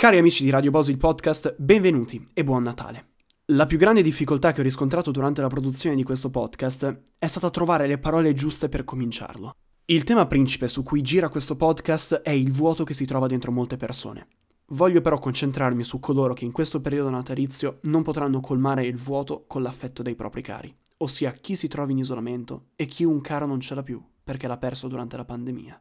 [0.00, 3.08] Cari amici di Radio Bosi il podcast, benvenuti e buon Natale.
[3.48, 7.50] La più grande difficoltà che ho riscontrato durante la produzione di questo podcast è stata
[7.50, 9.52] trovare le parole giuste per cominciarlo.
[9.84, 13.52] Il tema principe su cui gira questo podcast è il vuoto che si trova dentro
[13.52, 14.26] molte persone.
[14.68, 19.44] Voglio però concentrarmi su coloro che in questo periodo natalizio non potranno colmare il vuoto
[19.46, 23.44] con l'affetto dei propri cari, ossia chi si trova in isolamento e chi un caro
[23.44, 25.78] non ce l'ha più perché l'ha perso durante la pandemia.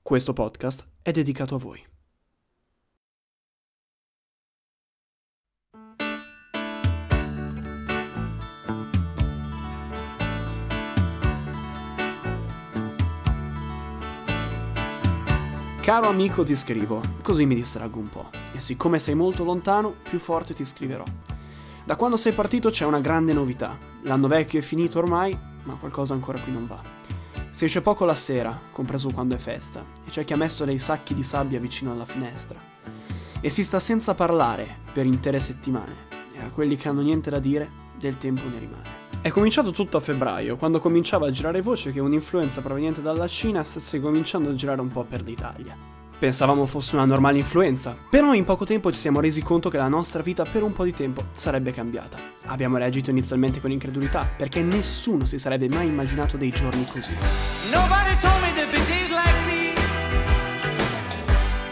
[0.00, 1.92] Questo podcast è dedicato a voi.
[15.84, 20.18] Caro amico ti scrivo, così mi distraggo un po', e siccome sei molto lontano, più
[20.18, 21.04] forte ti scriverò.
[21.84, 23.76] Da quando sei partito c'è una grande novità.
[24.04, 26.80] L'anno vecchio è finito ormai, ma qualcosa ancora qui non va.
[27.50, 30.78] Si esce poco la sera, compreso quando è festa, e c'è chi ha messo dei
[30.78, 32.58] sacchi di sabbia vicino alla finestra.
[33.42, 35.94] E si sta senza parlare per intere settimane,
[36.32, 39.03] e a quelli che hanno niente da dire, del tempo ne rimane.
[39.24, 43.64] È cominciato tutto a febbraio, quando cominciava a girare voce che un'influenza proveniente dalla Cina
[43.64, 45.74] stesse cominciando a girare un po' per l'Italia.
[46.18, 49.88] Pensavamo fosse una normale influenza, però in poco tempo ci siamo resi conto che la
[49.88, 52.18] nostra vita per un po' di tempo sarebbe cambiata.
[52.44, 57.12] Abbiamo reagito inizialmente con incredulità, perché nessuno si sarebbe mai immaginato dei giorni così.
[57.72, 59.80] Nobody told me that big days like these.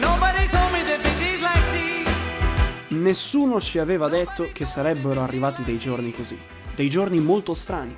[0.00, 2.98] Nobody told me that big days like these.
[2.98, 7.96] Nessuno ci aveva detto che sarebbero arrivati dei giorni così dei giorni molto strani.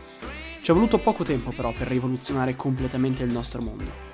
[0.62, 4.07] Ci è voluto poco tempo però per rivoluzionare completamente il nostro mondo.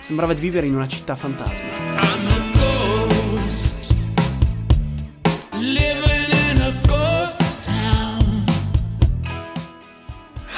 [0.00, 2.28] Sembrava di vivere in una città fantasma.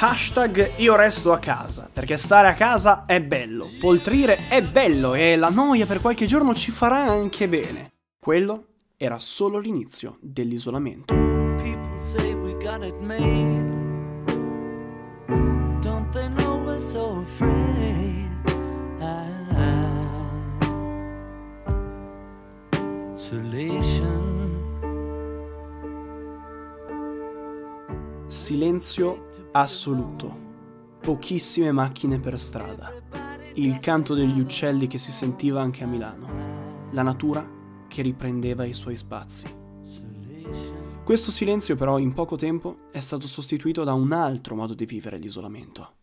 [0.05, 5.37] Hashtag io resto a casa, perché stare a casa è bello, poltrire è bello e
[5.37, 7.93] la noia per qualche giorno ci farà anche bene.
[8.19, 8.65] Quello
[8.97, 11.32] era solo l'inizio dell'isolamento.
[12.73, 13.71] People say we got it made.
[28.27, 30.37] Silenzio assoluto.
[30.99, 32.91] Pochissime macchine per strada.
[33.53, 36.27] Il canto degli uccelli che si sentiva anche a Milano.
[36.91, 37.47] La natura
[37.87, 39.61] che riprendeva i suoi spazi.
[41.03, 45.17] Questo silenzio però in poco tempo è stato sostituito da un altro modo di vivere
[45.17, 45.95] l'isolamento.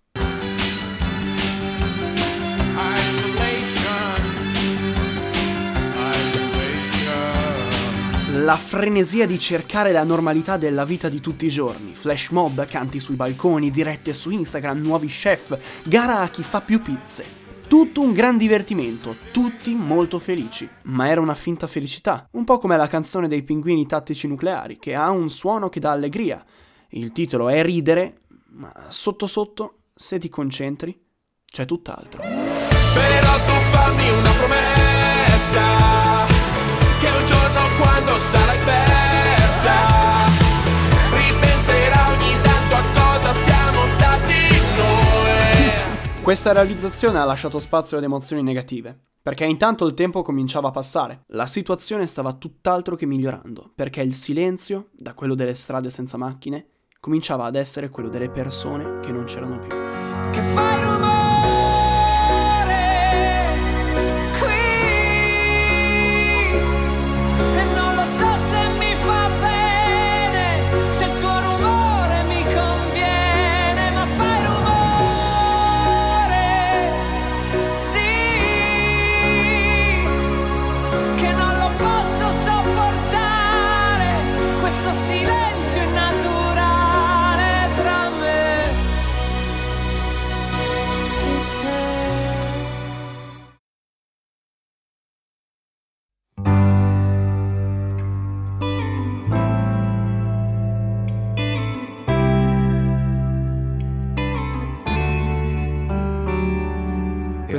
[8.35, 13.01] La frenesia di cercare la normalità della vita di tutti i giorni, flash mob, canti
[13.01, 17.40] sui balconi, dirette su Instagram, nuovi chef, gara a chi fa più pizze.
[17.71, 22.77] Tutto un gran divertimento, tutti molto felici, ma era una finta felicità, un po' come
[22.77, 26.45] la canzone dei pinguini tattici nucleari, che ha un suono che dà allegria.
[26.89, 28.23] Il titolo è ridere,
[28.55, 31.01] ma sotto sotto, se ti concentri,
[31.47, 32.23] c'è tutt'altro.
[32.23, 34.10] Però tu fammi
[46.31, 51.25] Questa realizzazione ha lasciato spazio ad emozioni negative perché intanto il tempo cominciava a passare,
[51.31, 56.67] la situazione stava tutt'altro che migliorando, perché il silenzio, da quello delle strade senza macchine,
[57.01, 59.71] cominciava ad essere quello delle persone che non c'erano più.
[60.31, 61.30] Che fai rumore?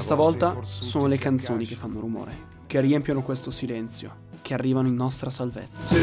[0.01, 4.95] Questa volta sono le canzoni che fanno rumore, che riempiono questo silenzio, che arrivano in
[4.95, 5.93] nostra salvezza.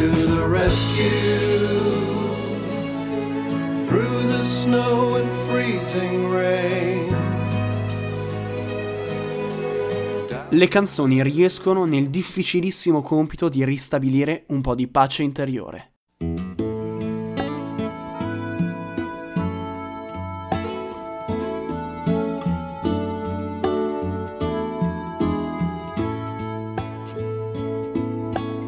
[10.51, 15.98] Le canzoni riescono nel difficilissimo compito di ristabilire un po' di pace interiore.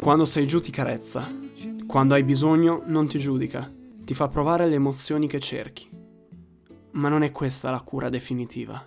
[0.01, 1.31] Quando sei giù ti carezza,
[1.87, 3.71] quando hai bisogno non ti giudica,
[4.03, 5.91] ti fa provare le emozioni che cerchi.
[6.93, 8.83] Ma non è questa la cura definitiva.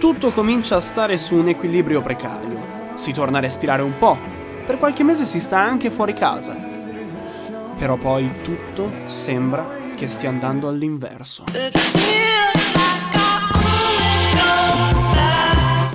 [0.00, 2.77] Tutto comincia a stare su un equilibrio precario.
[2.98, 4.18] Si torna a respirare un po'.
[4.66, 6.56] Per qualche mese si sta anche fuori casa.
[7.78, 9.64] Però poi tutto sembra
[9.94, 11.44] che stia andando all'inverso.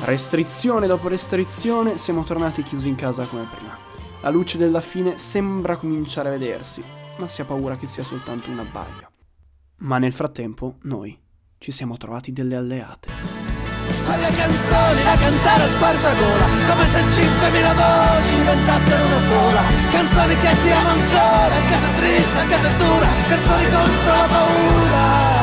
[0.05, 3.77] Restrizione dopo restrizione, siamo tornati chiusi in casa come prima.
[4.21, 6.81] La luce della fine sembra cominciare a vedersi,
[7.17, 9.09] ma si ha paura che sia soltanto un abbaglio.
[9.79, 11.19] Ma nel frattempo, noi
[11.57, 13.42] ci siamo trovati delle alleate.
[14.07, 19.61] Alle canzoni da cantare a squarciagola Come se 5.000 voci diventassero una sola.
[19.91, 25.42] Canzoni che ti amo ancora Anche se triste, anche se dura Canzoni contro la paura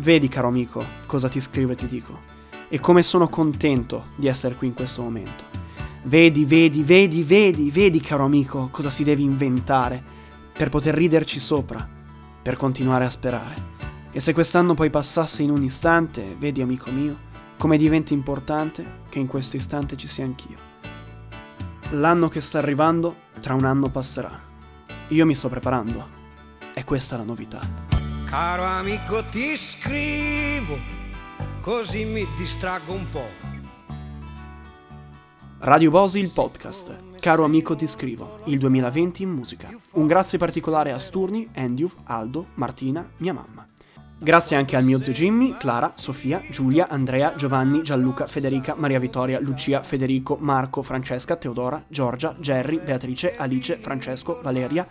[0.00, 2.18] Vedi, caro amico, cosa ti scrivo e ti dico,
[2.70, 5.44] e come sono contento di essere qui in questo momento.
[6.04, 10.02] Vedi, vedi, vedi, vedi, vedi, caro amico, cosa si deve inventare
[10.54, 11.86] per poter riderci sopra,
[12.40, 13.54] per continuare a sperare.
[14.10, 17.18] E se quest'anno poi passasse in un istante, vedi, amico mio,
[17.58, 20.56] come diventa importante che in questo istante ci sia anch'io.
[21.90, 24.40] L'anno che sta arrivando, tra un anno passerà.
[25.08, 26.08] Io mi sto preparando.
[26.72, 27.99] E questa è la novità.
[28.30, 30.78] Caro amico ti scrivo,
[31.60, 33.26] così mi distraggo un po'.
[35.58, 37.18] Radio Bosi il podcast.
[37.18, 39.68] Caro amico ti scrivo, il 2020 in musica.
[39.94, 43.69] Un grazie particolare a Sturni, Andrew, Aldo, Martina, mia mamma.
[44.22, 49.40] Grazie anche al mio zio Jimmy, Clara, Sofia, Giulia, Andrea, Giovanni, Gianluca, Federica, Maria Vittoria,
[49.40, 54.86] Lucia, Federico, Marco, Francesca, Teodora, Giorgia, Jerry, Beatrice, Alice, Francesco, Valeria,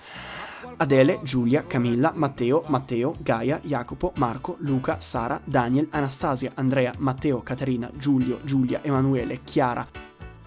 [0.78, 7.88] Adele, Giulia, Camilla, Matteo, Matteo, Gaia, Jacopo, Marco, Luca, Sara, Daniel, Anastasia, Andrea, Matteo, Caterina,
[7.96, 9.88] Giulio, Giulia, Emanuele, Chiara,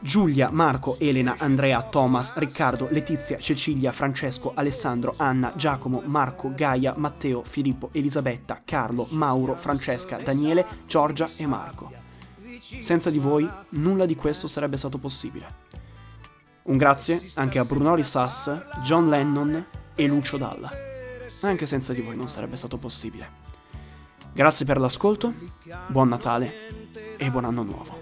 [0.03, 7.45] Giulia, Marco, Elena, Andrea, Thomas, Riccardo, Letizia, Cecilia, Francesco, Alessandro, Anna, Giacomo, Marco, Gaia, Matteo,
[7.45, 11.93] Filippo, Elisabetta, Carlo, Mauro, Francesca, Daniele, Giorgia e Marco.
[12.81, 15.61] Senza di voi nulla di questo sarebbe stato possibile.
[16.65, 18.53] Un grazie anche a Bruno Sass,
[18.83, 20.71] John Lennon e Lucio Dalla.
[21.43, 23.31] Anche senza di voi non sarebbe stato possibile.
[24.33, 25.33] Grazie per l'ascolto,
[25.87, 26.53] buon Natale
[27.17, 28.02] e buon anno nuovo.